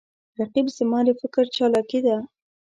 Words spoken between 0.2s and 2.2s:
رقیب زما د فکر چالاکي ده